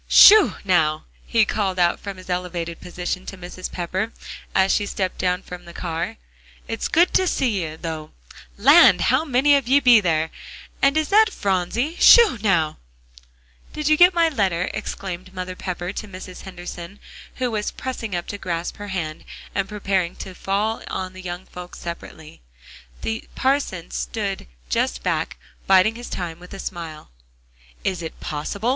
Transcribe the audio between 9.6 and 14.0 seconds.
ye be there? And is that Phronsie? Sho, now!" "Did you